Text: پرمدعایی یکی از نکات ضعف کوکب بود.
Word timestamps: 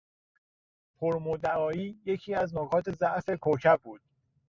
پرمدعایی 0.97 1.99
یکی 2.05 2.33
از 2.35 2.55
نکات 2.55 2.91
ضعف 2.91 3.29
کوکب 3.29 3.79
بود. 3.83 4.01